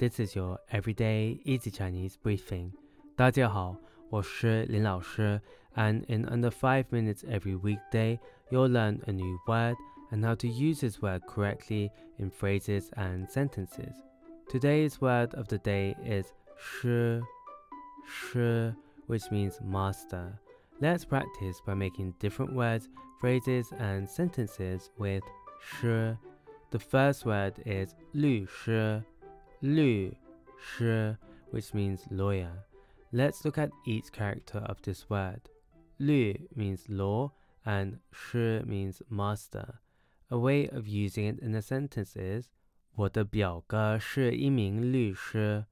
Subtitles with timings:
[0.00, 2.72] This is your everyday easy Chinese briefing.
[3.14, 3.76] 大家好，
[4.08, 5.38] 我是林老师
[5.74, 8.18] ，and in under five minutes every weekday,
[8.50, 9.76] you'll learn a new word
[10.10, 13.92] and how to use this word correctly in phrases and sentences.
[14.48, 17.20] Today's word of the day is shi
[19.06, 20.40] which means master.
[20.80, 22.88] Let's practice by making different words,
[23.20, 25.22] phrases, and sentences with
[25.60, 26.16] shi.
[26.70, 29.02] The first word is 律师
[29.59, 30.15] 律
[30.57, 31.17] 师,
[31.51, 32.63] which means lawyer.
[33.11, 35.41] Let's look at each character of this word.
[35.97, 37.31] 律 means law
[37.63, 39.79] and 师 means master.
[40.29, 42.49] A way of using it in a sentence is
[42.95, 45.65] 我的表哥是一名律师。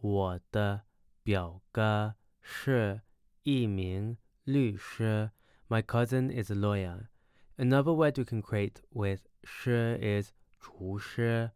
[0.00, 0.82] 我的
[1.22, 3.02] 表哥是
[3.42, 5.30] 一名律师。
[5.68, 7.08] My cousin is a lawyer.
[7.56, 11.50] Another word we can create with 师 is 厨师，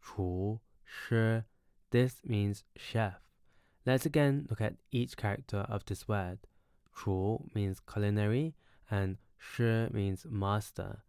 [0.00, 1.44] 厨 师.
[1.90, 3.20] This means chef.
[3.84, 6.38] Let's again look at each character of this word.
[6.92, 8.54] 厨 means culinary
[8.90, 11.02] and 师 means master.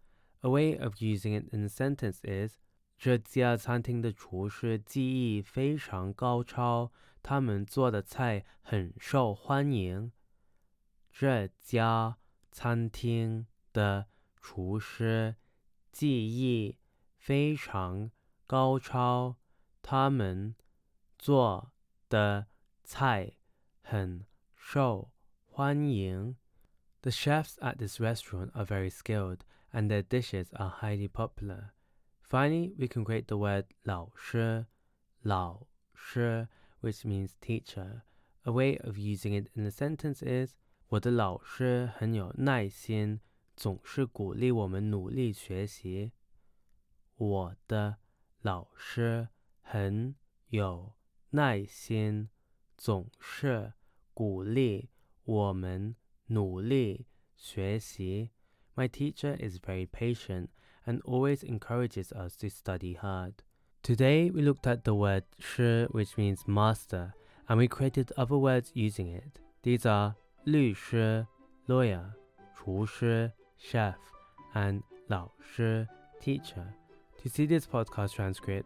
[0.43, 2.57] A way of using it in a sentence is
[2.99, 6.91] 这家餐厅的厨师技艺非常高超，
[7.23, 10.11] 他们做的菜很受欢迎。
[11.11, 12.17] 这家
[12.51, 15.35] 餐厅的厨师
[15.91, 16.77] 技艺
[17.17, 18.11] 非常
[18.45, 19.37] 高超，
[19.81, 20.55] 他们
[21.17, 21.71] 做
[22.09, 22.47] 的
[22.83, 23.37] 菜
[23.81, 25.11] 很受
[25.45, 26.35] 欢迎。
[27.01, 29.39] The chefs at this restaurant are very skilled
[29.71, 31.71] and their dishes are highly popular.
[32.21, 34.65] Finally, we can create the word 老师,
[35.23, 36.49] 老师,
[36.81, 38.01] which means teacher.
[38.43, 40.55] A way of using it in a sentence is
[40.89, 43.21] 我的老师很有耐心，
[43.55, 46.11] 总是鼓励我们努力学习。
[47.15, 47.97] 我的
[48.41, 49.29] 老师
[49.71, 50.15] 很
[50.49, 50.93] 有
[51.31, 52.29] 耐心，
[52.77, 53.73] 总是
[54.13, 54.89] 鼓励
[55.23, 55.95] 我们
[56.27, 58.31] 努力学习。
[58.75, 60.49] My teacher is very patient
[60.85, 63.33] and always encourages us to study hard.
[63.83, 67.13] Today we looked at the word 师 which means master
[67.47, 69.39] and we created other words using it.
[69.63, 71.25] These are 律师
[71.67, 72.13] lawyer,
[72.55, 73.95] 厨师 chef
[74.53, 75.87] and 老师
[76.21, 76.73] teacher.
[77.23, 78.65] To see this podcast transcript,